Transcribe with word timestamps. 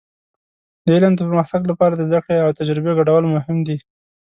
د 0.85 0.87
علم 0.95 1.13
د 1.15 1.21
پرمختګ 1.27 1.61
لپاره 1.71 1.93
د 1.95 2.01
زده 2.09 2.19
کړې 2.25 2.37
او 2.45 2.57
تجربې 2.59 2.91
ګډول 2.99 3.23
مهم 3.35 3.57
دي. 3.67 3.77